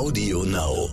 Audio 0.00 0.44
Now. 0.44 0.88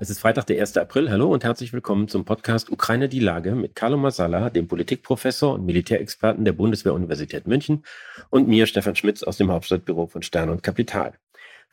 Es 0.00 0.10
ist 0.10 0.18
Freitag, 0.18 0.46
der 0.46 0.60
1. 0.60 0.78
April. 0.78 1.10
Hallo 1.10 1.32
und 1.32 1.44
herzlich 1.44 1.72
willkommen 1.72 2.08
zum 2.08 2.24
Podcast 2.24 2.72
Ukraine 2.72 3.08
die 3.08 3.20
Lage 3.20 3.54
mit 3.54 3.76
Carlo 3.76 3.98
Masala, 3.98 4.50
dem 4.50 4.66
Politikprofessor 4.66 5.54
und 5.54 5.64
Militärexperten 5.64 6.44
der 6.44 6.54
Bundeswehr-Universität 6.54 7.46
München 7.46 7.84
und 8.30 8.48
mir, 8.48 8.66
Stefan 8.66 8.96
Schmitz 8.96 9.22
aus 9.22 9.36
dem 9.36 9.52
Hauptstadtbüro 9.52 10.08
von 10.08 10.22
Stern 10.22 10.50
und 10.50 10.64
Kapital. 10.64 11.12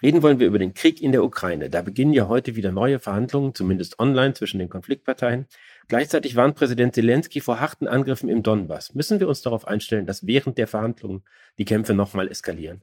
Reden 0.03 0.21
wollen 0.21 0.39
wir 0.39 0.45
über 0.45 0.59
den 0.59 0.75
Krieg 0.75 1.01
in 1.01 1.11
der 1.11 1.23
Ukraine. 1.23 1.71
Da 1.71 1.81
beginnen 1.81 2.13
ja 2.13 2.27
heute 2.27 2.55
wieder 2.55 2.71
neue 2.71 2.99
Verhandlungen, 2.99 3.55
zumindest 3.55 3.97
online 3.97 4.35
zwischen 4.35 4.59
den 4.59 4.69
Konfliktparteien. 4.69 5.47
Gleichzeitig 5.87 6.35
warnt 6.35 6.55
Präsident 6.55 6.95
Zelensky 6.95 7.41
vor 7.41 7.59
harten 7.59 7.87
Angriffen 7.87 8.29
im 8.29 8.43
Donbass. 8.43 8.95
Müssen 8.95 9.19
wir 9.19 9.27
uns 9.27 9.41
darauf 9.41 9.67
einstellen, 9.67 10.05
dass 10.05 10.25
während 10.25 10.57
der 10.57 10.67
Verhandlungen 10.67 11.23
die 11.57 11.65
Kämpfe 11.65 11.93
nochmal 11.93 12.27
eskalieren? 12.27 12.81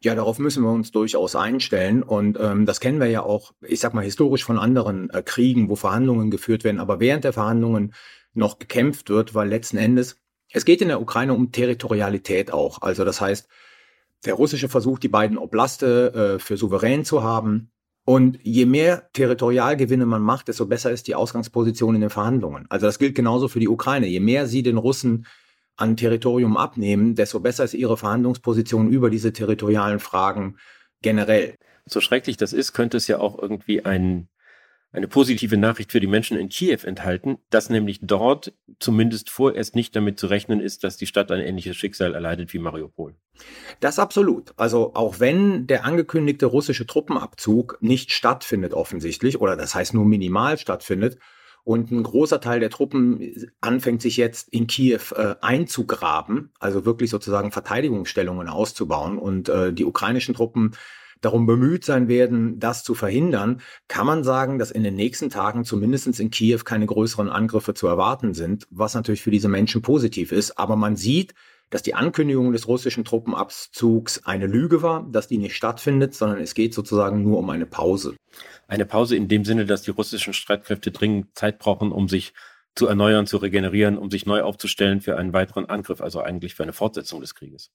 Ja, 0.00 0.14
darauf 0.14 0.38
müssen 0.38 0.62
wir 0.62 0.70
uns 0.70 0.90
durchaus 0.90 1.36
einstellen. 1.36 2.02
Und 2.02 2.38
ähm, 2.40 2.66
das 2.66 2.80
kennen 2.80 3.00
wir 3.00 3.06
ja 3.06 3.22
auch, 3.22 3.52
ich 3.60 3.80
sag 3.80 3.94
mal, 3.94 4.04
historisch 4.04 4.44
von 4.44 4.58
anderen 4.58 5.10
äh, 5.10 5.22
Kriegen, 5.22 5.68
wo 5.68 5.76
Verhandlungen 5.76 6.30
geführt 6.30 6.64
werden, 6.64 6.80
aber 6.80 7.00
während 7.00 7.24
der 7.24 7.32
Verhandlungen 7.32 7.94
noch 8.32 8.58
gekämpft 8.58 9.10
wird, 9.10 9.34
weil 9.34 9.48
letzten 9.48 9.76
Endes, 9.76 10.16
es 10.52 10.64
geht 10.64 10.82
in 10.82 10.88
der 10.88 11.00
Ukraine 11.00 11.34
um 11.34 11.52
Territorialität 11.52 12.52
auch. 12.52 12.82
Also 12.82 13.04
das 13.04 13.20
heißt, 13.20 13.48
der 14.24 14.34
russische 14.34 14.68
Versuch, 14.68 14.98
die 14.98 15.08
beiden 15.08 15.38
Oblaste 15.38 16.36
äh, 16.36 16.38
für 16.38 16.56
souverän 16.56 17.04
zu 17.04 17.22
haben. 17.22 17.70
Und 18.10 18.40
je 18.42 18.66
mehr 18.66 19.08
Territorialgewinne 19.12 20.04
man 20.04 20.20
macht, 20.20 20.48
desto 20.48 20.66
besser 20.66 20.90
ist 20.90 21.06
die 21.06 21.14
Ausgangsposition 21.14 21.94
in 21.94 22.00
den 22.00 22.10
Verhandlungen. 22.10 22.66
Also 22.68 22.86
das 22.86 22.98
gilt 22.98 23.14
genauso 23.14 23.46
für 23.46 23.60
die 23.60 23.68
Ukraine. 23.68 24.08
Je 24.08 24.18
mehr 24.18 24.48
sie 24.48 24.64
den 24.64 24.78
Russen 24.78 25.26
an 25.76 25.96
Territorium 25.96 26.56
abnehmen, 26.56 27.14
desto 27.14 27.38
besser 27.38 27.62
ist 27.62 27.74
ihre 27.74 27.96
Verhandlungsposition 27.96 28.88
über 28.88 29.10
diese 29.10 29.32
territorialen 29.32 30.00
Fragen 30.00 30.56
generell. 31.02 31.54
So 31.86 32.00
schrecklich 32.00 32.36
das 32.36 32.52
ist, 32.52 32.72
könnte 32.72 32.96
es 32.96 33.06
ja 33.06 33.20
auch 33.20 33.38
irgendwie 33.40 33.84
ein 33.84 34.28
eine 34.92 35.06
positive 35.06 35.56
Nachricht 35.56 35.92
für 35.92 36.00
die 36.00 36.06
Menschen 36.06 36.36
in 36.36 36.48
Kiew 36.48 36.80
enthalten, 36.84 37.38
dass 37.50 37.70
nämlich 37.70 38.00
dort 38.02 38.52
zumindest 38.80 39.30
vorerst 39.30 39.76
nicht 39.76 39.94
damit 39.94 40.18
zu 40.18 40.26
rechnen 40.26 40.60
ist, 40.60 40.82
dass 40.82 40.96
die 40.96 41.06
Stadt 41.06 41.30
ein 41.30 41.40
ähnliches 41.40 41.76
Schicksal 41.76 42.14
erleidet 42.14 42.52
wie 42.52 42.58
Mariupol. 42.58 43.14
Das 43.78 43.98
absolut. 43.98 44.52
Also 44.56 44.92
auch 44.94 45.20
wenn 45.20 45.66
der 45.66 45.84
angekündigte 45.84 46.46
russische 46.46 46.86
Truppenabzug 46.86 47.78
nicht 47.80 48.12
stattfindet 48.12 48.74
offensichtlich, 48.74 49.40
oder 49.40 49.56
das 49.56 49.74
heißt 49.74 49.94
nur 49.94 50.04
minimal 50.04 50.58
stattfindet, 50.58 51.18
und 51.62 51.90
ein 51.90 52.02
großer 52.02 52.40
Teil 52.40 52.58
der 52.58 52.70
Truppen 52.70 53.50
anfängt 53.60 54.00
sich 54.00 54.16
jetzt 54.16 54.48
in 54.48 54.66
Kiew 54.66 55.14
äh, 55.14 55.34
einzugraben, 55.42 56.52
also 56.58 56.86
wirklich 56.86 57.10
sozusagen 57.10 57.52
Verteidigungsstellungen 57.52 58.48
auszubauen 58.48 59.18
und 59.18 59.50
äh, 59.50 59.72
die 59.72 59.84
ukrainischen 59.84 60.34
Truppen 60.34 60.72
darum 61.20 61.46
bemüht 61.46 61.84
sein 61.84 62.08
werden, 62.08 62.58
das 62.58 62.84
zu 62.84 62.94
verhindern, 62.94 63.60
kann 63.88 64.06
man 64.06 64.24
sagen, 64.24 64.58
dass 64.58 64.70
in 64.70 64.82
den 64.82 64.94
nächsten 64.94 65.30
Tagen 65.30 65.64
zumindest 65.64 66.18
in 66.18 66.30
Kiew 66.30 66.60
keine 66.64 66.86
größeren 66.86 67.28
Angriffe 67.28 67.74
zu 67.74 67.86
erwarten 67.86 68.34
sind, 68.34 68.66
was 68.70 68.94
natürlich 68.94 69.22
für 69.22 69.30
diese 69.30 69.48
Menschen 69.48 69.82
positiv 69.82 70.32
ist. 70.32 70.58
Aber 70.58 70.76
man 70.76 70.96
sieht, 70.96 71.34
dass 71.70 71.82
die 71.82 71.94
Ankündigung 71.94 72.52
des 72.52 72.66
russischen 72.66 73.04
Truppenabzugs 73.04 74.26
eine 74.26 74.46
Lüge 74.46 74.82
war, 74.82 75.06
dass 75.10 75.28
die 75.28 75.38
nicht 75.38 75.54
stattfindet, 75.54 76.14
sondern 76.14 76.40
es 76.40 76.54
geht 76.54 76.74
sozusagen 76.74 77.22
nur 77.22 77.38
um 77.38 77.48
eine 77.48 77.66
Pause. 77.66 78.16
Eine 78.66 78.86
Pause 78.86 79.16
in 79.16 79.28
dem 79.28 79.44
Sinne, 79.44 79.66
dass 79.66 79.82
die 79.82 79.92
russischen 79.92 80.32
Streitkräfte 80.32 80.90
dringend 80.90 81.36
Zeit 81.36 81.58
brauchen, 81.58 81.92
um 81.92 82.08
sich 82.08 82.34
zu 82.74 82.86
erneuern, 82.86 83.26
zu 83.26 83.36
regenerieren, 83.36 83.98
um 83.98 84.10
sich 84.10 84.26
neu 84.26 84.42
aufzustellen 84.42 85.00
für 85.00 85.16
einen 85.16 85.32
weiteren 85.32 85.66
Angriff, 85.66 86.00
also 86.00 86.20
eigentlich 86.20 86.54
für 86.54 86.62
eine 86.62 86.72
Fortsetzung 86.72 87.20
des 87.20 87.34
Krieges. 87.34 87.70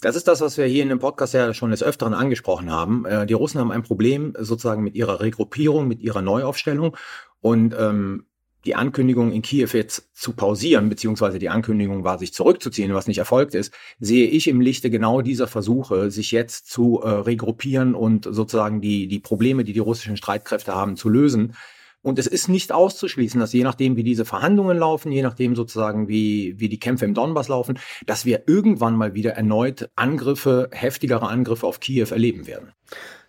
Das 0.00 0.14
ist 0.14 0.28
das, 0.28 0.40
was 0.40 0.56
wir 0.56 0.66
hier 0.66 0.84
in 0.84 0.90
dem 0.90 1.00
Podcast 1.00 1.34
ja 1.34 1.52
schon 1.54 1.72
des 1.72 1.82
Öfteren 1.82 2.14
angesprochen 2.14 2.70
haben. 2.70 3.04
Äh, 3.04 3.26
die 3.26 3.34
Russen 3.34 3.60
haben 3.60 3.72
ein 3.72 3.82
Problem 3.82 4.34
sozusagen 4.38 4.84
mit 4.84 4.94
ihrer 4.94 5.20
Regruppierung, 5.20 5.88
mit 5.88 6.00
ihrer 6.00 6.22
Neuaufstellung. 6.22 6.96
Und 7.40 7.74
ähm, 7.78 8.26
die 8.64 8.74
Ankündigung 8.74 9.32
in 9.32 9.42
Kiew 9.42 9.68
jetzt 9.72 10.10
zu 10.14 10.32
pausieren, 10.32 10.88
beziehungsweise 10.88 11.38
die 11.38 11.48
Ankündigung 11.48 12.04
war, 12.04 12.18
sich 12.18 12.34
zurückzuziehen, 12.34 12.92
was 12.92 13.06
nicht 13.06 13.18
erfolgt 13.18 13.54
ist, 13.54 13.72
sehe 14.00 14.28
ich 14.28 14.48
im 14.48 14.60
Lichte 14.60 14.90
genau 14.90 15.22
dieser 15.22 15.46
Versuche, 15.46 16.10
sich 16.10 16.32
jetzt 16.32 16.68
zu 16.68 17.00
äh, 17.02 17.08
regruppieren 17.08 17.94
und 17.94 18.26
sozusagen 18.30 18.80
die, 18.80 19.06
die 19.06 19.20
Probleme, 19.20 19.64
die 19.64 19.72
die 19.72 19.78
russischen 19.78 20.16
Streitkräfte 20.16 20.74
haben, 20.74 20.96
zu 20.96 21.08
lösen. 21.08 21.54
Und 22.02 22.18
es 22.18 22.26
ist 22.26 22.48
nicht 22.48 22.72
auszuschließen, 22.72 23.40
dass 23.40 23.52
je 23.52 23.64
nachdem, 23.64 23.96
wie 23.96 24.04
diese 24.04 24.24
Verhandlungen 24.24 24.78
laufen, 24.78 25.10
je 25.10 25.22
nachdem 25.22 25.56
sozusagen, 25.56 26.08
wie, 26.08 26.54
wie 26.58 26.68
die 26.68 26.78
Kämpfe 26.78 27.04
im 27.04 27.14
Donbass 27.14 27.48
laufen, 27.48 27.78
dass 28.06 28.24
wir 28.24 28.44
irgendwann 28.46 28.96
mal 28.96 29.14
wieder 29.14 29.32
erneut 29.32 29.90
Angriffe, 29.96 30.68
heftigere 30.72 31.28
Angriffe 31.28 31.66
auf 31.66 31.80
Kiew 31.80 32.06
erleben 32.10 32.46
werden. 32.46 32.72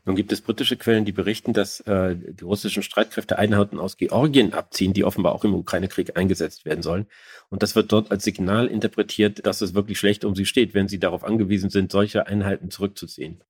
Nun 0.05 0.15
gibt 0.15 0.31
es 0.31 0.41
britische 0.41 0.77
Quellen, 0.77 1.05
die 1.05 1.11
berichten, 1.11 1.53
dass 1.53 1.81
äh, 1.81 2.15
die 2.15 2.43
russischen 2.43 2.83
Streitkräfte 2.83 3.37
Einheiten 3.37 3.79
aus 3.79 3.97
Georgien 3.97 4.53
abziehen, 4.53 4.93
die 4.93 5.03
offenbar 5.03 5.33
auch 5.33 5.43
im 5.43 5.53
Ukraine-Krieg 5.53 6.17
eingesetzt 6.17 6.65
werden 6.65 6.81
sollen. 6.81 7.07
Und 7.49 7.63
das 7.63 7.75
wird 7.75 7.91
dort 7.91 8.11
als 8.11 8.23
Signal 8.23 8.67
interpretiert, 8.67 9.45
dass 9.45 9.61
es 9.61 9.73
wirklich 9.73 9.99
schlecht 9.99 10.25
um 10.25 10.35
sie 10.35 10.45
steht, 10.45 10.73
wenn 10.73 10.87
sie 10.87 10.99
darauf 10.99 11.23
angewiesen 11.23 11.69
sind, 11.69 11.91
solche 11.91 12.27
Einheiten 12.27 12.71
zurückzuziehen. 12.71 13.43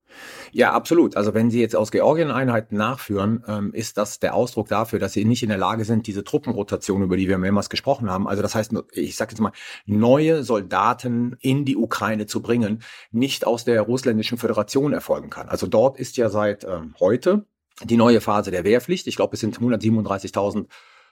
Ja, 0.51 0.73
absolut. 0.73 1.15
Also 1.15 1.33
wenn 1.33 1.51
Sie 1.51 1.59
jetzt 1.61 1.75
aus 1.75 1.91
Georgien 1.91 2.31
Einheiten 2.31 2.75
nachführen, 2.75 3.43
ähm, 3.47 3.73
ist 3.73 3.97
das 3.97 4.19
der 4.19 4.33
Ausdruck 4.33 4.67
dafür, 4.67 4.99
dass 4.99 5.13
Sie 5.13 5.25
nicht 5.25 5.43
in 5.43 5.49
der 5.49 5.57
Lage 5.57 5.85
sind, 5.85 6.07
diese 6.07 6.23
Truppenrotation, 6.23 7.03
über 7.03 7.17
die 7.17 7.27
wir 7.27 7.37
mehrmals 7.37 7.69
gesprochen 7.69 8.09
haben, 8.09 8.27
also 8.27 8.41
das 8.41 8.55
heißt, 8.55 8.73
ich 8.93 9.15
sage 9.15 9.31
jetzt 9.31 9.39
mal, 9.39 9.51
neue 9.85 10.43
Soldaten 10.43 11.35
in 11.39 11.65
die 11.65 11.77
Ukraine 11.77 12.25
zu 12.25 12.41
bringen, 12.41 12.81
nicht 13.11 13.45
aus 13.45 13.65
der 13.65 13.81
russländischen 13.81 14.37
Föderation 14.37 14.93
erfolgen 14.93 15.29
kann. 15.29 15.49
Also 15.49 15.67
dort 15.67 15.97
ist 15.99 16.17
ja 16.17 16.29
seit 16.29 16.63
ähm, 16.63 16.95
heute 16.99 17.45
die 17.83 17.97
neue 17.97 18.21
Phase 18.21 18.51
der 18.51 18.63
Wehrpflicht. 18.63 19.07
Ich 19.07 19.15
glaube, 19.15 19.35
es 19.35 19.39
sind 19.39 19.57
137.000 19.59 20.67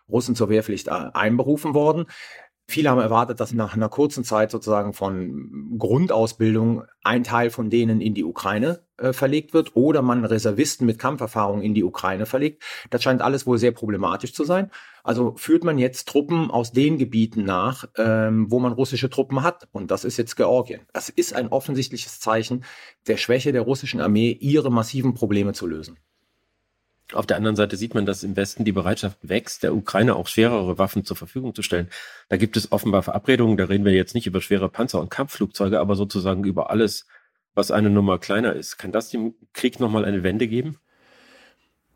Russen 0.09 0.35
zur 0.35 0.49
Wehrpflicht 0.49 0.87
äh, 0.87 0.91
einberufen 1.13 1.73
worden. 1.73 2.05
Viele 2.69 2.89
haben 2.89 2.99
erwartet, 2.99 3.39
dass 3.39 3.53
nach 3.53 3.75
einer 3.75 3.87
kurzen 3.87 4.25
Zeit 4.25 4.51
sozusagen 4.51 4.91
von 4.91 5.77
Grundausbildung 5.77 6.83
ein 7.01 7.23
Teil 7.23 7.49
von 7.49 7.69
denen 7.69 8.01
in 8.01 8.13
die 8.13 8.25
Ukraine 8.25 8.83
äh, 8.97 9.13
verlegt 9.13 9.53
wird 9.53 9.77
oder 9.77 10.01
man 10.01 10.25
Reservisten 10.25 10.85
mit 10.85 10.99
Kampferfahrung 10.99 11.61
in 11.61 11.73
die 11.73 11.85
Ukraine 11.85 12.25
verlegt. 12.25 12.63
Das 12.89 13.01
scheint 13.01 13.21
alles 13.21 13.47
wohl 13.47 13.57
sehr 13.57 13.71
problematisch 13.71 14.33
zu 14.33 14.43
sein. 14.43 14.69
Also 15.01 15.33
führt 15.37 15.63
man 15.63 15.77
jetzt 15.77 16.09
Truppen 16.09 16.51
aus 16.51 16.73
den 16.73 16.97
Gebieten 16.97 17.45
nach, 17.45 17.85
ähm, 17.95 18.51
wo 18.51 18.59
man 18.59 18.73
russische 18.73 19.09
Truppen 19.09 19.43
hat. 19.43 19.69
Und 19.71 19.89
das 19.89 20.03
ist 20.03 20.17
jetzt 20.17 20.35
Georgien. 20.35 20.81
Das 20.91 21.07
ist 21.07 21.33
ein 21.33 21.47
offensichtliches 21.47 22.19
Zeichen 22.19 22.65
der 23.07 23.15
Schwäche 23.15 23.53
der 23.53 23.61
russischen 23.61 24.01
Armee, 24.01 24.31
ihre 24.31 24.73
massiven 24.73 25.13
Probleme 25.13 25.53
zu 25.53 25.67
lösen. 25.67 25.97
Auf 27.13 27.25
der 27.25 27.37
anderen 27.37 27.55
Seite 27.55 27.77
sieht 27.77 27.93
man, 27.93 28.05
dass 28.05 28.23
im 28.23 28.35
Westen 28.35 28.65
die 28.65 28.71
Bereitschaft 28.71 29.17
wächst, 29.21 29.63
der 29.63 29.75
Ukraine 29.75 30.15
auch 30.15 30.27
schwerere 30.27 30.77
Waffen 30.77 31.05
zur 31.05 31.15
Verfügung 31.15 31.55
zu 31.55 31.61
stellen. 31.61 31.89
Da 32.29 32.37
gibt 32.37 32.57
es 32.57 32.71
offenbar 32.71 33.03
Verabredungen, 33.03 33.57
da 33.57 33.65
reden 33.65 33.85
wir 33.85 33.93
jetzt 33.93 34.13
nicht 34.13 34.27
über 34.27 34.41
schwere 34.41 34.67
Panzer 34.67 34.99
und 34.99 35.09
Kampfflugzeuge, 35.09 35.79
aber 35.79 35.95
sozusagen 35.95 36.43
über 36.43 36.69
alles, 36.69 37.05
was 37.53 37.71
eine 37.71 37.89
Nummer 37.89 38.19
kleiner 38.19 38.53
ist. 38.53 38.77
Kann 38.77 38.91
das 38.91 39.09
dem 39.09 39.35
Krieg 39.53 39.79
nochmal 39.79 40.03
eine 40.03 40.23
Wende 40.23 40.47
geben? 40.47 40.79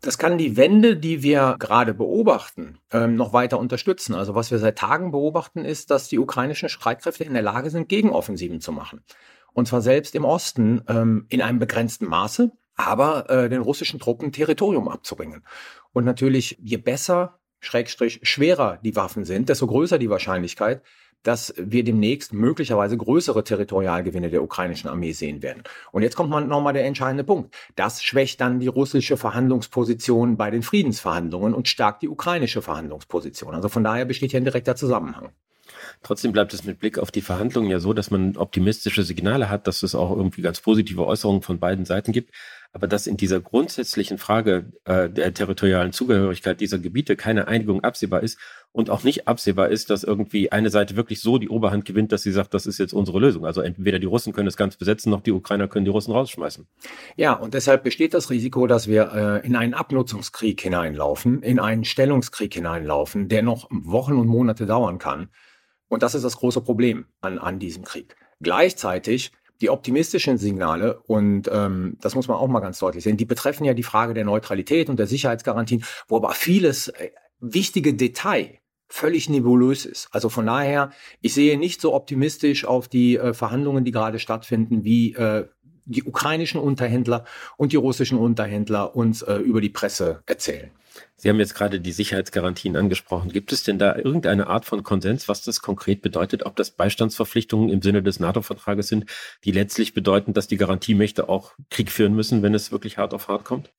Das 0.00 0.18
kann 0.18 0.36
die 0.36 0.56
Wende, 0.56 0.96
die 0.96 1.22
wir 1.22 1.56
gerade 1.60 1.94
beobachten, 1.94 2.78
ähm, 2.90 3.14
noch 3.14 3.32
weiter 3.32 3.58
unterstützen. 3.60 4.14
Also 4.14 4.34
was 4.34 4.50
wir 4.50 4.58
seit 4.58 4.76
Tagen 4.76 5.12
beobachten, 5.12 5.64
ist, 5.64 5.92
dass 5.92 6.08
die 6.08 6.18
ukrainischen 6.18 6.68
Streitkräfte 6.68 7.22
in 7.22 7.34
der 7.34 7.42
Lage 7.42 7.70
sind, 7.70 7.88
Gegenoffensiven 7.88 8.60
zu 8.60 8.72
machen. 8.72 9.04
Und 9.52 9.68
zwar 9.68 9.80
selbst 9.80 10.16
im 10.16 10.24
Osten 10.24 10.82
ähm, 10.88 11.26
in 11.28 11.40
einem 11.40 11.60
begrenzten 11.60 12.06
Maße 12.06 12.50
aber 12.76 13.28
äh, 13.30 13.48
den 13.48 13.62
russischen 13.62 14.00
Truppen 14.00 14.32
Territorium 14.32 14.88
abzubringen. 14.88 15.42
Und 15.92 16.04
natürlich, 16.04 16.58
je 16.62 16.78
besser, 16.78 17.38
schrägstrich 17.60 18.20
schwerer 18.22 18.78
die 18.82 18.96
Waffen 18.96 19.24
sind, 19.24 19.48
desto 19.48 19.66
größer 19.66 19.98
die 19.98 20.10
Wahrscheinlichkeit, 20.10 20.82
dass 21.22 21.54
wir 21.56 21.84
demnächst 21.84 22.32
möglicherweise 22.32 22.96
größere 22.96 23.44
Territorialgewinne 23.44 24.30
der 24.30 24.42
ukrainischen 24.42 24.90
Armee 24.90 25.12
sehen 25.12 25.42
werden. 25.42 25.62
Und 25.92 26.02
jetzt 26.02 26.16
kommt 26.16 26.30
man 26.30 26.48
nochmal 26.48 26.72
der 26.72 26.84
entscheidende 26.84 27.24
Punkt. 27.24 27.54
Das 27.76 28.02
schwächt 28.02 28.40
dann 28.40 28.58
die 28.58 28.66
russische 28.66 29.16
Verhandlungsposition 29.16 30.36
bei 30.36 30.50
den 30.50 30.62
Friedensverhandlungen 30.62 31.54
und 31.54 31.68
stärkt 31.68 32.02
die 32.02 32.08
ukrainische 32.08 32.62
Verhandlungsposition. 32.62 33.54
Also 33.54 33.68
von 33.68 33.84
daher 33.84 34.04
besteht 34.04 34.32
hier 34.32 34.40
ein 34.40 34.44
direkter 34.44 34.74
Zusammenhang. 34.74 35.30
Trotzdem 36.02 36.32
bleibt 36.32 36.54
es 36.54 36.64
mit 36.64 36.78
Blick 36.78 36.98
auf 36.98 37.10
die 37.10 37.22
Verhandlungen 37.22 37.70
ja 37.70 37.78
so, 37.78 37.92
dass 37.92 38.10
man 38.10 38.36
optimistische 38.36 39.02
Signale 39.02 39.48
hat, 39.48 39.66
dass 39.66 39.82
es 39.82 39.94
auch 39.94 40.10
irgendwie 40.16 40.42
ganz 40.42 40.60
positive 40.60 41.06
Äußerungen 41.06 41.42
von 41.42 41.58
beiden 41.58 41.84
Seiten 41.84 42.12
gibt 42.12 42.32
aber 42.72 42.88
dass 42.88 43.06
in 43.06 43.18
dieser 43.18 43.40
grundsätzlichen 43.40 44.16
Frage 44.16 44.72
äh, 44.84 45.10
der 45.10 45.34
territorialen 45.34 45.92
Zugehörigkeit 45.92 46.60
dieser 46.60 46.78
Gebiete 46.78 47.16
keine 47.16 47.46
Einigung 47.46 47.84
absehbar 47.84 48.22
ist 48.22 48.38
und 48.72 48.88
auch 48.88 49.04
nicht 49.04 49.28
absehbar 49.28 49.68
ist, 49.68 49.90
dass 49.90 50.04
irgendwie 50.04 50.50
eine 50.50 50.70
Seite 50.70 50.96
wirklich 50.96 51.20
so 51.20 51.36
die 51.36 51.50
Oberhand 51.50 51.84
gewinnt, 51.84 52.12
dass 52.12 52.22
sie 52.22 52.32
sagt, 52.32 52.54
das 52.54 52.64
ist 52.64 52.78
jetzt 52.78 52.94
unsere 52.94 53.20
Lösung. 53.20 53.44
Also 53.44 53.60
entweder 53.60 53.98
die 53.98 54.06
Russen 54.06 54.32
können 54.32 54.48
es 54.48 54.56
ganz 54.56 54.76
besetzen, 54.76 55.10
noch 55.10 55.20
die 55.20 55.32
Ukrainer 55.32 55.68
können 55.68 55.84
die 55.84 55.90
Russen 55.90 56.12
rausschmeißen. 56.12 56.66
Ja, 57.16 57.34
und 57.34 57.52
deshalb 57.52 57.84
besteht 57.84 58.14
das 58.14 58.30
Risiko, 58.30 58.66
dass 58.66 58.88
wir 58.88 59.12
äh, 59.42 59.46
in 59.46 59.54
einen 59.54 59.74
Abnutzungskrieg 59.74 60.58
hineinlaufen, 60.58 61.42
in 61.42 61.60
einen 61.60 61.84
Stellungskrieg 61.84 62.54
hineinlaufen, 62.54 63.28
der 63.28 63.42
noch 63.42 63.68
Wochen 63.70 64.14
und 64.14 64.28
Monate 64.28 64.64
dauern 64.64 64.98
kann 64.98 65.28
Und 65.92 66.02
das 66.02 66.14
ist 66.14 66.22
das 66.22 66.38
große 66.38 66.62
Problem 66.62 67.04
an, 67.20 67.38
an 67.38 67.58
diesem 67.58 67.84
Krieg. 67.84 68.16
Gleichzeitig 68.40 69.30
die 69.60 69.68
optimistischen 69.68 70.38
Signale, 70.38 70.98
und 71.00 71.50
ähm, 71.52 71.98
das 72.00 72.14
muss 72.14 72.28
man 72.28 72.38
auch 72.38 72.48
mal 72.48 72.60
ganz 72.60 72.78
deutlich 72.78 73.04
sehen, 73.04 73.18
die 73.18 73.26
betreffen 73.26 73.66
ja 73.66 73.74
die 73.74 73.82
Frage 73.82 74.14
der 74.14 74.24
Neutralität 74.24 74.88
und 74.88 74.98
der 74.98 75.06
Sicherheitsgarantien, 75.06 75.84
wo 76.08 76.16
aber 76.16 76.30
vieles 76.30 76.88
äh, 76.88 77.10
wichtige 77.40 77.92
Detail 77.92 78.58
völlig 78.88 79.28
nebulös 79.28 79.84
ist. 79.84 80.08
Also 80.12 80.30
von 80.30 80.46
daher, 80.46 80.92
ich 81.20 81.34
sehe 81.34 81.58
nicht 81.58 81.82
so 81.82 81.92
optimistisch 81.92 82.64
auf 82.64 82.88
die 82.88 83.18
äh, 83.18 83.34
Verhandlungen, 83.34 83.84
die 83.84 83.92
gerade 83.92 84.18
stattfinden, 84.18 84.84
wie 84.84 85.12
äh, 85.12 85.46
die 85.84 86.04
ukrainischen 86.04 86.58
Unterhändler 86.58 87.26
und 87.58 87.72
die 87.72 87.76
russischen 87.76 88.16
Unterhändler 88.16 88.96
uns 88.96 89.20
äh, 89.20 89.34
über 89.34 89.60
die 89.60 89.68
Presse 89.68 90.22
erzählen. 90.24 90.70
Sie 91.22 91.28
haben 91.28 91.38
jetzt 91.38 91.54
gerade 91.54 91.78
die 91.78 91.92
Sicherheitsgarantien 91.92 92.74
angesprochen. 92.74 93.30
Gibt 93.30 93.52
es 93.52 93.62
denn 93.62 93.78
da 93.78 93.94
irgendeine 93.94 94.48
Art 94.48 94.64
von 94.64 94.82
Konsens, 94.82 95.28
was 95.28 95.42
das 95.42 95.62
konkret 95.62 96.02
bedeutet? 96.02 96.44
Ob 96.44 96.56
das 96.56 96.72
Beistandsverpflichtungen 96.72 97.68
im 97.68 97.80
Sinne 97.80 98.02
des 98.02 98.18
NATO-Vertrages 98.18 98.88
sind, 98.88 99.06
die 99.44 99.52
letztlich 99.52 99.94
bedeuten, 99.94 100.32
dass 100.32 100.48
die 100.48 100.56
Garantiemächte 100.56 101.28
auch 101.28 101.52
Krieg 101.70 101.92
führen 101.92 102.14
müssen, 102.14 102.42
wenn 102.42 102.54
es 102.54 102.72
wirklich 102.72 102.98
hart 102.98 103.14
auf 103.14 103.28
hart 103.28 103.44
kommt? 103.44 103.70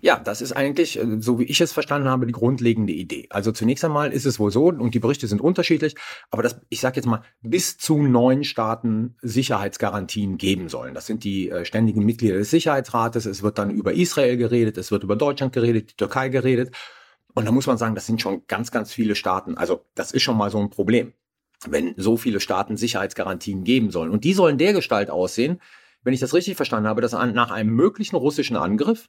Ja, 0.00 0.18
das 0.18 0.40
ist 0.40 0.50
eigentlich, 0.50 0.98
äh, 0.98 1.20
so 1.20 1.38
wie 1.38 1.44
ich 1.44 1.60
es 1.60 1.72
verstanden 1.72 2.08
habe, 2.08 2.26
die 2.26 2.32
grundlegende 2.32 2.92
Idee. 2.92 3.28
Also 3.30 3.52
zunächst 3.52 3.84
einmal 3.84 4.12
ist 4.12 4.26
es 4.26 4.40
wohl 4.40 4.50
so, 4.50 4.64
und 4.64 4.92
die 4.92 4.98
Berichte 4.98 5.28
sind 5.28 5.40
unterschiedlich, 5.40 5.94
aber 6.32 6.42
das, 6.42 6.60
ich 6.68 6.80
sage 6.80 6.96
jetzt 6.96 7.06
mal, 7.06 7.22
bis 7.42 7.78
zu 7.78 8.02
neun 8.02 8.42
Staaten 8.42 9.14
Sicherheitsgarantien 9.22 10.36
geben 10.36 10.68
sollen. 10.68 10.94
Das 10.94 11.06
sind 11.06 11.22
die 11.22 11.48
äh, 11.48 11.64
ständigen 11.64 12.04
Mitglieder 12.04 12.38
des 12.38 12.50
Sicherheitsrates. 12.50 13.24
Es 13.24 13.44
wird 13.44 13.56
dann 13.56 13.70
über 13.70 13.92
Israel 13.92 14.36
geredet, 14.36 14.78
es 14.78 14.90
wird 14.90 15.04
über 15.04 15.14
Deutschland 15.14 15.52
geredet, 15.52 15.92
die 15.92 15.96
Türkei 15.96 16.28
geredet. 16.28 16.57
Und 17.34 17.46
da 17.46 17.52
muss 17.52 17.66
man 17.66 17.78
sagen, 17.78 17.94
das 17.94 18.06
sind 18.06 18.20
schon 18.20 18.46
ganz, 18.46 18.70
ganz 18.70 18.92
viele 18.92 19.14
Staaten. 19.14 19.56
Also 19.56 19.84
das 19.94 20.12
ist 20.12 20.22
schon 20.22 20.36
mal 20.36 20.50
so 20.50 20.58
ein 20.58 20.70
Problem, 20.70 21.12
wenn 21.66 21.94
so 21.96 22.16
viele 22.16 22.40
Staaten 22.40 22.76
Sicherheitsgarantien 22.76 23.64
geben 23.64 23.90
sollen. 23.90 24.10
Und 24.10 24.24
die 24.24 24.32
sollen 24.32 24.58
dergestalt 24.58 25.10
aussehen, 25.10 25.60
wenn 26.02 26.14
ich 26.14 26.20
das 26.20 26.34
richtig 26.34 26.56
verstanden 26.56 26.88
habe, 26.88 27.00
dass 27.00 27.12
nach 27.12 27.50
einem 27.50 27.74
möglichen 27.74 28.16
russischen 28.16 28.56
Angriff 28.56 29.08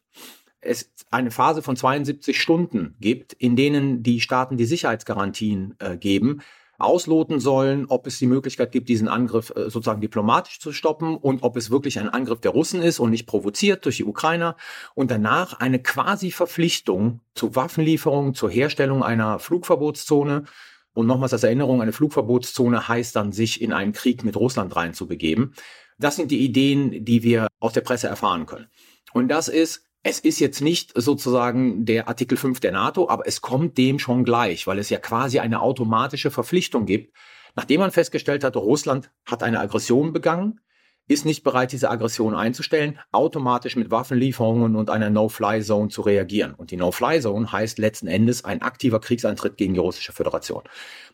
es 0.62 0.92
eine 1.10 1.32
Phase 1.32 1.62
von 1.62 1.76
72 1.76 2.40
Stunden 2.40 2.96
gibt, 3.00 3.34
in 3.34 3.56
denen 3.56 4.04
die 4.04 4.20
Staaten 4.20 4.58
die 4.58 4.66
Sicherheitsgarantien 4.66 5.76
äh, 5.80 5.98
geben, 5.98 6.42
ausloten 6.80 7.40
sollen, 7.40 7.86
ob 7.88 8.08
es 8.08 8.20
die 8.20 8.28
Möglichkeit 8.28 8.72
gibt, 8.72 8.90
diesen 8.90 9.08
Angriff 9.08 9.52
äh, 9.56 9.70
sozusagen 9.70 10.02
diplomatisch 10.02 10.60
zu 10.60 10.72
stoppen 10.72 11.18
und 11.18 11.44
ob 11.44 11.58
es 11.58 11.70
wirklich 11.70 12.00
ein 12.00 12.10
Angriff 12.10 12.40
der 12.42 12.52
Russen 12.52 12.82
ist 12.82 13.00
und 13.00 13.12
nicht 13.12 13.26
provoziert 13.26 13.86
durch 13.86 13.98
die 13.98 14.06
Ukrainer 14.06 14.56
und 14.96 15.12
danach 15.12 15.60
eine 15.60 15.80
quasi 15.80 16.32
Verpflichtung 16.32 17.22
zu 17.36 17.56
Waffenlieferungen, 17.56 18.34
zur 18.34 18.50
Herstellung 18.50 19.04
einer 19.04 19.40
Flugverbotszone 19.40 20.46
und 20.94 21.08
nochmals 21.08 21.34
als 21.34 21.44
Erinnerung, 21.44 21.82
eine 21.82 21.94
Flugverbotszone 21.94 22.88
heißt 22.88 23.16
dann, 23.16 23.32
sich 23.32 23.62
in 23.62 23.74
einen 23.74 23.94
Krieg 23.94 24.24
mit 24.24 24.36
Russland 24.36 24.76
reinzubegeben. 24.76 25.54
Das 25.98 26.16
sind 26.16 26.32
die 26.32 26.40
Ideen, 26.40 27.06
die 27.06 27.24
wir 27.24 27.48
aus 27.60 27.74
der 27.74 27.82
Presse 27.82 28.08
erfahren 28.08 28.46
können. 28.46 28.68
Und 29.14 29.28
das 29.28 29.48
ist 29.48 29.89
es 30.04 30.20
ist 30.20 30.40
jetzt 30.40 30.62
nicht 30.62 30.92
sozusagen 30.96 31.86
der 31.86 32.08
Artikel 32.08 32.38
5 32.38 32.60
der 32.60 32.72
NATO, 32.72 33.10
aber 33.10 33.28
es 33.28 33.42
kommt 33.42 33.78
dem 33.78 34.00
schon 34.00 34.24
gleich, 34.24 34.66
weil 34.66 34.80
es 34.80 34.90
ja 34.90 34.98
quasi 35.00 35.40
eine 35.40 35.62
automatische 35.62 36.32
Verpflichtung 36.32 36.86
gibt. 36.86 37.14
Nachdem 37.56 37.82
man 37.82 37.92
festgestellt 37.92 38.44
hat, 38.44 38.56
Russland 38.56 39.12
hat 39.26 39.44
eine 39.44 39.60
Aggression 39.60 40.14
begangen, 40.14 40.62
ist 41.10 41.26
nicht 41.26 41.44
bereit, 41.44 41.72
diese 41.72 41.90
Aggression 41.90 42.36
einzustellen, 42.36 43.00
automatisch 43.12 43.76
mit 43.76 43.90
Waffenlieferungen 43.90 44.76
und 44.76 44.92
einer 44.92 45.10
No-Fly-Zone 45.10 45.90
zu 45.90 46.02
reagieren. 46.02 46.54
Und 46.54 46.70
die 46.70 46.78
No-Fly-Zone 46.78 47.52
heißt 47.52 47.80
letzten 47.80 48.08
Endes 48.08 48.46
ein 48.46 48.62
aktiver 48.62 49.00
Kriegsantritt 49.02 49.58
gegen 49.58 49.74
die 49.74 49.80
Russische 49.80 50.14
Föderation. 50.14 50.64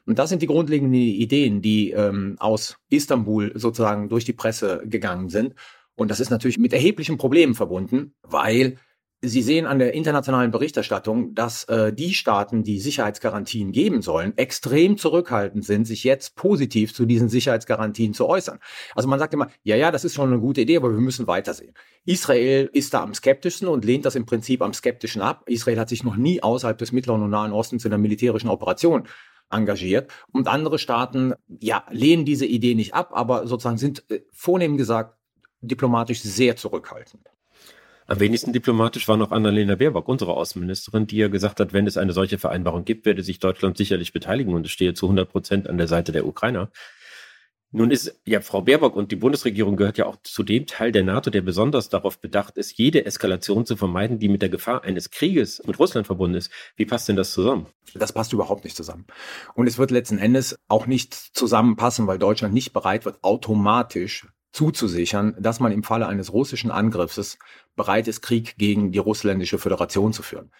Und 0.05 0.19
das 0.19 0.29
sind 0.29 0.41
die 0.41 0.47
grundlegenden 0.47 0.99
Ideen, 0.99 1.61
die 1.61 1.91
ähm, 1.91 2.35
aus 2.39 2.77
Istanbul 2.89 3.53
sozusagen 3.55 4.09
durch 4.09 4.25
die 4.25 4.33
Presse 4.33 4.83
gegangen 4.85 5.29
sind. 5.29 5.55
Und 5.95 6.11
das 6.11 6.19
ist 6.19 6.29
natürlich 6.29 6.57
mit 6.57 6.73
erheblichen 6.73 7.17
Problemen 7.17 7.55
verbunden, 7.55 8.15
weil 8.21 8.77
Sie 9.21 9.41
sehen 9.41 9.65
an 9.65 9.79
der 9.79 9.93
internationalen 9.93 10.51
Berichterstattung, 10.51 11.33
dass 11.33 11.63
äh, 11.65 11.91
die 11.93 12.13
Staaten, 12.13 12.63
die 12.63 12.79
Sicherheitsgarantien 12.79 13.71
geben 13.71 14.01
sollen, 14.01 14.37
extrem 14.37 14.97
zurückhaltend 14.97 15.65
sind, 15.65 15.85
sich 15.85 16.03
jetzt 16.03 16.35
positiv 16.35 16.93
zu 16.93 17.05
diesen 17.05 17.29
Sicherheitsgarantien 17.29 18.13
zu 18.13 18.27
äußern. 18.27 18.59
Also 18.93 19.07
man 19.07 19.17
sagt 19.17 19.33
immer, 19.33 19.47
ja, 19.63 19.75
ja, 19.75 19.91
das 19.91 20.05
ist 20.05 20.13
schon 20.13 20.31
eine 20.31 20.39
gute 20.39 20.61
Idee, 20.61 20.77
aber 20.77 20.91
wir 20.91 20.99
müssen 20.99 21.27
weitersehen. 21.27 21.73
Israel 22.05 22.69
ist 22.71 22.93
da 22.93 23.01
am 23.01 23.13
skeptischsten 23.13 23.67
und 23.67 23.85
lehnt 23.85 24.05
das 24.05 24.15
im 24.15 24.25
Prinzip 24.25 24.61
am 24.61 24.73
skeptischen 24.73 25.21
ab. 25.21 25.43
Israel 25.47 25.79
hat 25.79 25.89
sich 25.89 26.03
noch 26.03 26.17
nie 26.17 26.43
außerhalb 26.43 26.77
des 26.77 26.91
Mittleren 26.91 27.23
und 27.23 27.31
Nahen 27.31 27.53
Ostens 27.53 27.85
in 27.85 27.93
einer 27.93 28.01
militärischen 28.01 28.49
Operation 28.49 29.07
engagiert. 29.49 30.11
Und 30.31 30.47
andere 30.47 30.77
Staaten, 30.77 31.33
ja, 31.47 31.85
lehnen 31.89 32.25
diese 32.25 32.45
Idee 32.45 32.75
nicht 32.75 32.93
ab, 32.93 33.11
aber 33.13 33.47
sozusagen 33.47 33.77
sind 33.77 34.03
äh, 34.11 34.21
vornehm 34.31 34.77
gesagt 34.77 35.17
diplomatisch 35.67 36.21
sehr 36.21 36.55
zurückhaltend. 36.55 37.29
Am 38.07 38.19
wenigsten 38.19 38.53
diplomatisch 38.53 39.07
war 39.07 39.17
noch 39.17 39.31
Annalena 39.31 39.75
Baerbock, 39.75 40.07
unsere 40.07 40.35
Außenministerin, 40.35 41.07
die 41.07 41.17
ja 41.17 41.27
gesagt 41.27 41.59
hat, 41.59 41.73
wenn 41.73 41.87
es 41.87 41.97
eine 41.97 42.13
solche 42.13 42.37
Vereinbarung 42.37 42.85
gibt, 42.85 43.05
werde 43.05 43.23
sich 43.23 43.39
Deutschland 43.39 43.77
sicherlich 43.77 44.13
beteiligen 44.13 44.53
und 44.53 44.65
es 44.65 44.71
stehe 44.71 44.93
zu 44.93 45.07
100 45.07 45.27
Prozent 45.27 45.67
an 45.67 45.79
der 45.79 45.87
Seite 45.87 46.11
der 46.11 46.27
Ukrainer. 46.27 46.69
Nun 47.71 47.91
ist 47.91 48.21
ja 48.25 48.41
Frau 48.41 48.61
Baerbock 48.61 48.95
und 48.95 49.11
die 49.11 49.17
Bundesregierung 49.17 49.75
gehört 49.75 49.97
ja 49.97 50.05
auch 50.05 50.17
zu 50.23 50.43
dem 50.43 50.65
Teil 50.67 50.91
der 50.91 51.03
NATO, 51.03 51.29
der 51.29 51.41
besonders 51.41 51.89
darauf 51.89 52.19
bedacht 52.19 52.57
ist, 52.57 52.77
jede 52.77 53.05
Eskalation 53.05 53.65
zu 53.65 53.75
vermeiden, 53.75 54.19
die 54.19 54.29
mit 54.29 54.41
der 54.41 54.49
Gefahr 54.49 54.83
eines 54.83 55.09
Krieges 55.09 55.61
mit 55.65 55.77
Russland 55.79 56.07
verbunden 56.07 56.37
ist. 56.37 56.51
Wie 56.77 56.85
passt 56.85 57.09
denn 57.09 57.17
das 57.17 57.33
zusammen? 57.33 57.65
Das 57.93 58.13
passt 58.13 58.31
überhaupt 58.31 58.63
nicht 58.63 58.77
zusammen. 58.77 59.05
Und 59.55 59.67
es 59.67 59.77
wird 59.77 59.91
letzten 59.91 60.19
Endes 60.19 60.57
auch 60.69 60.87
nicht 60.87 61.13
zusammenpassen, 61.13 62.07
weil 62.07 62.19
Deutschland 62.19 62.53
nicht 62.53 62.71
bereit 62.71 63.03
wird, 63.03 63.21
automatisch 63.23 64.27
zuzusichern, 64.55 65.35
dass 65.37 65.59
man 65.59 65.71
im 65.71 65.83
Falle 65.83 66.07
eines 66.07 66.31
russischen 66.31 66.71
Angriffs 66.71 67.37
bereit 67.75 68.07
ist, 68.07 68.21
Krieg 68.21 68.55
gegen 68.57 68.91
die 68.91 68.99
russländische 68.99 69.57
Föderation 69.57 70.13
zu 70.13 70.23
führen. 70.23 70.51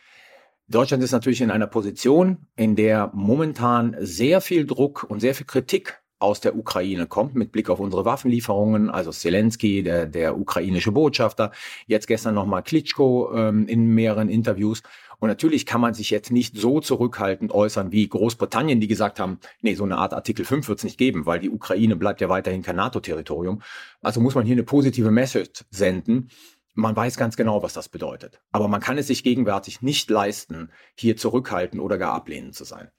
Deutschland 0.67 1.01
ist 1.03 1.11
natürlich 1.11 1.41
in 1.41 1.51
einer 1.51 1.67
Position, 1.67 2.47
in 2.55 2.75
der 2.75 3.11
momentan 3.13 3.95
sehr 3.99 4.41
viel 4.41 4.65
Druck 4.65 5.03
und 5.03 5.19
sehr 5.21 5.33
viel 5.33 5.45
Kritik 5.45 6.01
aus 6.25 6.41
der 6.41 6.57
Ukraine 6.57 7.05
kommt, 7.05 7.35
mit 7.35 7.51
Blick 7.51 7.69
auf 7.69 7.79
unsere 7.79 8.03
Waffenlieferungen, 8.03 8.89
also 8.89 9.11
Zelensky, 9.11 9.83
der, 9.83 10.07
der 10.07 10.39
ukrainische 10.39 10.91
Botschafter, 10.91 11.51
jetzt 11.85 12.07
gestern 12.07 12.33
nochmal 12.33 12.63
Klitschko 12.63 13.31
ähm, 13.35 13.67
in 13.67 13.93
mehreren 13.93 14.27
Interviews. 14.27 14.81
Und 15.19 15.29
natürlich 15.29 15.67
kann 15.67 15.81
man 15.81 15.93
sich 15.93 16.09
jetzt 16.09 16.31
nicht 16.31 16.57
so 16.57 16.79
zurückhaltend 16.79 17.51
äußern 17.51 17.91
wie 17.91 18.09
Großbritannien, 18.09 18.79
die 18.79 18.87
gesagt 18.87 19.19
haben, 19.19 19.39
nee, 19.61 19.75
so 19.75 19.83
eine 19.83 19.97
Art 19.97 20.13
Artikel 20.13 20.45
5 20.45 20.67
wird 20.67 20.79
es 20.79 20.83
nicht 20.83 20.97
geben, 20.97 21.27
weil 21.27 21.39
die 21.39 21.51
Ukraine 21.51 21.95
bleibt 21.95 22.21
ja 22.21 22.27
weiterhin 22.27 22.63
kein 22.63 22.77
NATO-Territorium. 22.77 23.61
Also 24.01 24.19
muss 24.19 24.33
man 24.33 24.45
hier 24.45 24.55
eine 24.55 24.63
positive 24.63 25.11
Message 25.11 25.63
senden. 25.69 26.29
Man 26.73 26.95
weiß 26.95 27.17
ganz 27.17 27.37
genau, 27.37 27.61
was 27.61 27.73
das 27.73 27.87
bedeutet. 27.87 28.41
Aber 28.51 28.67
man 28.67 28.81
kann 28.81 28.97
es 28.97 29.07
sich 29.07 29.23
gegenwärtig 29.23 29.83
nicht 29.83 30.09
leisten, 30.09 30.71
hier 30.95 31.17
zurückhaltend 31.17 31.81
oder 31.81 31.99
gar 31.99 32.13
ablehnend 32.13 32.55
zu 32.55 32.63
sein. 32.65 32.89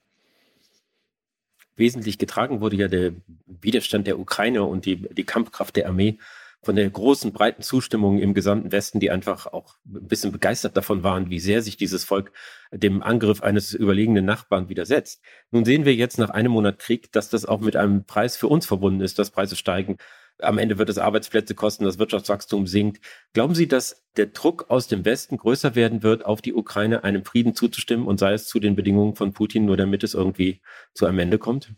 Wesentlich 1.77 2.17
getragen 2.17 2.59
wurde 2.59 2.75
ja 2.75 2.87
der 2.87 3.13
Widerstand 3.45 4.07
der 4.07 4.19
Ukraine 4.19 4.63
und 4.63 4.85
die, 4.85 4.97
die 4.97 5.23
Kampfkraft 5.23 5.75
der 5.75 5.87
Armee 5.87 6.17
von 6.63 6.75
der 6.75 6.89
großen, 6.89 7.31
breiten 7.31 7.61
Zustimmung 7.61 8.19
im 8.19 8.33
gesamten 8.33 8.71
Westen, 8.71 8.99
die 8.99 9.11
einfach 9.11 9.45
auch 9.45 9.75
ein 9.85 10.07
bisschen 10.07 10.31
begeistert 10.31 10.75
davon 10.75 11.03
waren, 11.03 11.29
wie 11.29 11.39
sehr 11.39 11.61
sich 11.61 11.77
dieses 11.77 12.03
Volk 12.03 12.31
dem 12.71 13.03
Angriff 13.03 13.41
eines 13.41 13.73
überlegenen 13.73 14.25
Nachbarn 14.25 14.67
widersetzt. 14.67 15.21
Nun 15.51 15.65
sehen 15.65 15.85
wir 15.85 15.95
jetzt 15.95 16.17
nach 16.17 16.31
einem 16.31 16.51
Monat 16.51 16.79
Krieg, 16.79 17.11
dass 17.11 17.29
das 17.29 17.45
auch 17.45 17.61
mit 17.61 17.75
einem 17.75 18.05
Preis 18.05 18.35
für 18.35 18.47
uns 18.47 18.65
verbunden 18.65 19.01
ist, 19.01 19.19
dass 19.19 19.31
Preise 19.31 19.55
steigen. 19.55 19.97
Am 20.39 20.57
Ende 20.59 20.77
wird 20.77 20.89
es 20.89 20.97
Arbeitsplätze 20.99 21.55
kosten, 21.55 21.83
das 21.83 21.97
Wirtschaftswachstum 21.97 22.67
sinkt. 22.67 23.03
Glauben 23.33 23.55
Sie, 23.55 23.67
dass 23.67 24.05
der 24.17 24.27
Druck 24.27 24.69
aus 24.69 24.87
dem 24.87 25.03
Westen 25.03 25.37
größer 25.37 25.75
werden 25.75 26.03
wird, 26.03 26.25
auf 26.25 26.41
die 26.41 26.53
Ukraine 26.53 27.03
einem 27.03 27.25
Frieden 27.25 27.55
zuzustimmen 27.55 28.05
und 28.05 28.19
sei 28.19 28.33
es 28.33 28.47
zu 28.47 28.59
den 28.59 28.75
Bedingungen 28.75 29.15
von 29.15 29.33
Putin, 29.33 29.65
nur 29.65 29.77
damit 29.77 30.03
es 30.03 30.13
irgendwie 30.13 30.61
zu 30.93 31.05
einem 31.05 31.19
Ende 31.19 31.39
kommt? 31.39 31.73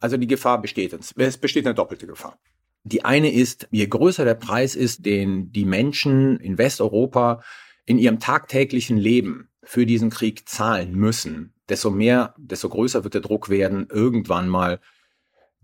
Also 0.00 0.16
die 0.16 0.26
Gefahr 0.26 0.60
besteht. 0.60 0.92
Es 1.16 1.38
besteht 1.38 1.66
eine 1.66 1.74
doppelte 1.74 2.06
Gefahr. 2.06 2.38
Die 2.82 3.04
eine 3.04 3.32
ist, 3.32 3.66
je 3.70 3.86
größer 3.86 4.24
der 4.24 4.34
Preis 4.34 4.74
ist, 4.74 5.06
den 5.06 5.50
die 5.52 5.64
Menschen 5.64 6.38
in 6.38 6.58
Westeuropa 6.58 7.42
in 7.84 7.98
ihrem 7.98 8.20
tagtäglichen 8.20 8.96
Leben 8.96 9.48
für 9.62 9.86
diesen 9.86 10.10
Krieg 10.10 10.48
zahlen 10.48 10.92
müssen, 10.92 11.54
desto 11.68 11.90
mehr, 11.90 12.34
desto 12.38 12.68
größer 12.68 13.04
wird 13.04 13.14
der 13.14 13.20
Druck 13.20 13.48
werden, 13.48 13.88
irgendwann 13.90 14.48
mal 14.48 14.80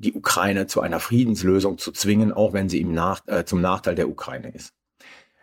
die 0.02 0.14
Ukraine 0.14 0.66
zu 0.66 0.80
einer 0.80 1.00
Friedenslösung 1.00 1.78
zu 1.78 1.92
zwingen, 1.92 2.32
auch 2.32 2.52
wenn 2.52 2.68
sie 2.68 2.80
im 2.80 2.92
Nach 2.92 3.26
äh, 3.26 3.44
zum 3.44 3.60
Nachteil 3.60 3.94
der 3.94 4.08
Ukraine 4.08 4.52
ist. 4.52 4.74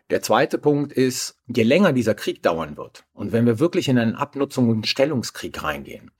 Der 0.09 0.21
zweite 0.21 0.57
Punkt 0.57 0.91
ist, 0.91 1.35
je 1.47 1.63
länger 1.63 1.93
dieser 1.93 2.15
Krieg 2.15 2.41
dauern 2.41 2.77
wird 2.77 3.05
und 3.13 3.31
wenn 3.31 3.45
wir 3.45 3.59
wirklich 3.59 3.87
in 3.87 3.99
einen 3.99 4.15
Abnutzung- 4.15 4.69
und 4.69 4.87
Stellungskrieg 4.87 5.61
reingehen, 5.61 6.11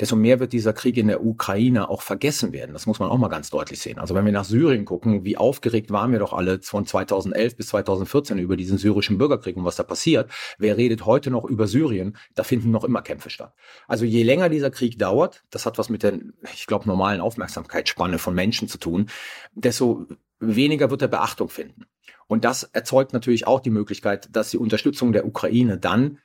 desto 0.00 0.16
mehr 0.16 0.40
wird 0.40 0.52
dieser 0.52 0.72
Krieg 0.72 0.96
in 0.96 1.08
der 1.08 1.24
Ukraine 1.24 1.88
auch 1.88 2.02
vergessen 2.02 2.52
werden. 2.52 2.72
Das 2.72 2.86
muss 2.86 2.98
man 2.98 3.10
auch 3.10 3.18
mal 3.18 3.28
ganz 3.28 3.50
deutlich 3.50 3.80
sehen. 3.80 3.98
Also 3.98 4.14
wenn 4.14 4.24
wir 4.24 4.32
nach 4.32 4.44
Syrien 4.44 4.84
gucken, 4.84 5.24
wie 5.24 5.36
aufgeregt 5.36 5.90
waren 5.90 6.12
wir 6.12 6.18
doch 6.18 6.32
alle 6.32 6.60
von 6.60 6.86
2011 6.86 7.56
bis 7.56 7.68
2014 7.68 8.38
über 8.38 8.56
diesen 8.56 8.78
syrischen 8.78 9.18
Bürgerkrieg 9.18 9.56
und 9.56 9.64
was 9.64 9.76
da 9.76 9.82
passiert. 9.82 10.30
Wer 10.58 10.76
redet 10.76 11.06
heute 11.06 11.30
noch 11.30 11.44
über 11.44 11.66
Syrien? 11.66 12.16
Da 12.34 12.42
finden 12.42 12.70
noch 12.70 12.84
immer 12.84 13.02
Kämpfe 13.02 13.30
statt. 13.30 13.54
Also 13.88 14.04
je 14.04 14.22
länger 14.22 14.48
dieser 14.48 14.70
Krieg 14.70 14.98
dauert, 14.98 15.44
das 15.50 15.66
hat 15.66 15.78
was 15.78 15.88
mit 15.88 16.02
der, 16.02 16.18
ich 16.52 16.66
glaube, 16.66 16.86
normalen 16.86 17.20
Aufmerksamkeitsspanne 17.20 18.18
von 18.18 18.34
Menschen 18.34 18.68
zu 18.68 18.78
tun, 18.78 19.08
desto 19.54 20.06
weniger 20.40 20.90
wird 20.90 21.02
er 21.02 21.08
Beachtung 21.08 21.48
finden. 21.48 21.86
Und 22.26 22.44
das 22.44 22.64
erzeugt 22.64 23.12
natürlich 23.12 23.46
auch 23.46 23.60
die 23.60 23.70
Möglichkeit, 23.70 24.28
dass 24.32 24.50
die 24.50 24.58
Unterstützung 24.58 25.12
der 25.12 25.26
Ukraine 25.26 25.78
dann 25.78 26.18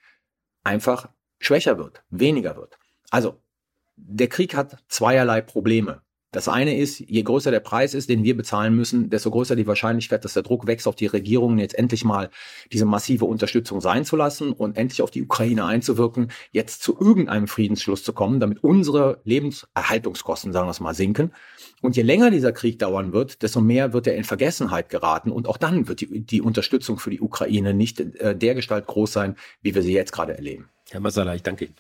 einfach 0.64 1.10
schwächer 1.40 1.78
wird, 1.78 2.04
weniger 2.10 2.56
wird. 2.56 2.78
Also 3.12 3.36
der 3.96 4.28
Krieg 4.28 4.56
hat 4.56 4.78
zweierlei 4.88 5.42
Probleme. 5.42 6.02
Das 6.34 6.48
eine 6.48 6.78
ist, 6.78 7.00
je 7.00 7.24
größer 7.24 7.52
der 7.52 7.60
Preis 7.60 7.94
ist, 7.94 8.08
den 8.08 8.24
wir 8.24 8.38
bezahlen 8.38 8.74
müssen, 8.74 9.10
desto 9.10 9.32
größer 9.32 9.58
die 9.58 9.68
Wahrscheinlichkeit, 9.68 10.24
dass 10.24 10.32
der 10.32 10.44
Druck 10.44 10.66
wächst 10.66 10.88
auf 10.88 10.96
die 10.96 11.08
Regierungen, 11.08 11.60
jetzt 11.60 11.78
endlich 11.78 12.06
mal 12.06 12.30
diese 12.72 12.86
massive 12.86 13.26
Unterstützung 13.26 13.82
sein 13.82 14.06
zu 14.06 14.16
lassen 14.16 14.54
und 14.54 14.78
endlich 14.78 15.02
auf 15.02 15.12
die 15.12 15.24
Ukraine 15.24 15.66
einzuwirken, 15.66 16.32
jetzt 16.52 16.84
zu 16.84 16.98
irgendeinem 16.98 17.50
Friedensschluss 17.50 18.04
zu 18.04 18.14
kommen, 18.14 18.40
damit 18.40 18.64
unsere 18.64 19.20
Lebenserhaltungskosten, 19.26 20.54
sagen 20.54 20.68
wir 20.68 20.72
es 20.72 20.80
mal, 20.80 20.94
sinken. 20.94 21.34
Und 21.82 21.98
je 21.98 22.04
länger 22.04 22.32
dieser 22.32 22.54
Krieg 22.54 22.80
dauern 22.80 23.12
wird, 23.12 23.42
desto 23.42 23.60
mehr 23.60 23.92
wird 23.92 24.08
er 24.08 24.16
in 24.16 24.24
Vergessenheit 24.24 24.88
geraten. 24.88 25.32
Und 25.32 25.50
auch 25.50 25.58
dann 25.58 25.90
wird 25.90 26.00
die, 26.00 26.22
die 26.22 26.42
Unterstützung 26.42 26.98
für 26.98 27.10
die 27.10 27.20
Ukraine 27.20 27.74
nicht 27.74 28.00
äh, 28.00 28.38
der 28.38 28.56
Gestalt 28.56 28.88
groß 28.88 29.12
sein, 29.12 29.36
wie 29.62 29.76
wir 29.76 29.82
sie 29.82 29.92
jetzt 29.92 30.14
gerade 30.14 30.34
erleben. 30.34 30.70
Herr 30.92 31.02
Masala, 31.02 31.36
ich 31.36 31.44
danke 31.44 31.66
Ihnen. 31.66 31.76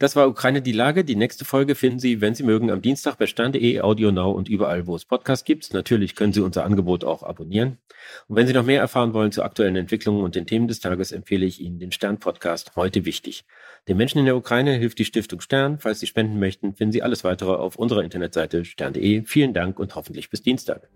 Das 0.00 0.16
war 0.16 0.28
Ukraine 0.28 0.60
die 0.60 0.72
Lage. 0.72 1.04
Die 1.04 1.14
nächste 1.14 1.44
Folge 1.44 1.76
finden 1.76 2.00
Sie, 2.00 2.20
wenn 2.20 2.34
Sie 2.34 2.42
mögen, 2.42 2.70
am 2.72 2.82
Dienstag 2.82 3.16
bei 3.16 3.26
stern.de, 3.26 3.80
Audio 3.80 4.10
Now 4.10 4.32
und 4.32 4.48
überall, 4.48 4.88
wo 4.88 4.96
es 4.96 5.04
Podcasts 5.04 5.44
gibt. 5.44 5.72
Natürlich 5.72 6.16
können 6.16 6.32
Sie 6.32 6.40
unser 6.40 6.64
Angebot 6.64 7.04
auch 7.04 7.22
abonnieren. 7.22 7.78
Und 8.26 8.34
wenn 8.34 8.48
Sie 8.48 8.52
noch 8.52 8.64
mehr 8.64 8.80
erfahren 8.80 9.14
wollen 9.14 9.30
zu 9.30 9.44
aktuellen 9.44 9.76
Entwicklungen 9.76 10.24
und 10.24 10.34
den 10.34 10.46
Themen 10.48 10.66
des 10.66 10.80
Tages, 10.80 11.12
empfehle 11.12 11.46
ich 11.46 11.60
Ihnen 11.60 11.78
den 11.78 11.92
Stern-Podcast 11.92 12.72
Heute 12.74 13.04
wichtig. 13.04 13.44
Den 13.86 13.96
Menschen 13.96 14.18
in 14.18 14.24
der 14.24 14.36
Ukraine 14.36 14.72
hilft 14.72 14.98
die 14.98 15.04
Stiftung 15.04 15.40
Stern. 15.40 15.78
Falls 15.78 16.00
Sie 16.00 16.08
spenden 16.08 16.40
möchten, 16.40 16.74
finden 16.74 16.90
Sie 16.90 17.02
alles 17.02 17.22
weitere 17.22 17.52
auf 17.52 17.76
unserer 17.76 18.02
Internetseite 18.02 18.64
stern.de. 18.64 19.22
Vielen 19.26 19.54
Dank 19.54 19.78
und 19.78 19.94
hoffentlich 19.94 20.28
bis 20.28 20.42
Dienstag. 20.42 20.88